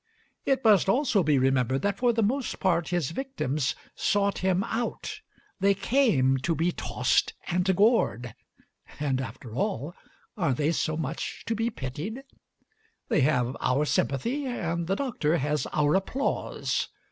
It 0.45 0.63
must 0.63 0.89
also 0.89 1.21
be 1.21 1.37
remembered 1.37 1.83
that 1.83 1.97
for 1.99 2.11
the 2.11 2.23
most 2.23 2.59
part 2.59 2.87
his 2.89 3.11
victims 3.11 3.75
sought 3.95 4.39
him 4.39 4.63
out. 4.63 5.21
They 5.59 5.75
came 5.75 6.39
to 6.39 6.55
be 6.55 6.71
tossed 6.71 7.35
and 7.47 7.75
gored. 7.75 8.33
And 8.99 9.21
after 9.21 9.53
all, 9.53 9.93
are 10.35 10.55
they 10.55 10.71
so 10.71 10.97
much 10.97 11.43
to 11.45 11.53
be 11.53 11.69
pitied? 11.69 12.23
They 13.09 13.21
have 13.21 13.55
our 13.61 13.85
sympathy, 13.85 14.47
and 14.47 14.87
the 14.87 14.95
Doctor 14.95 15.37
has 15.37 15.67
our 15.67 15.93
applause. 15.93 16.87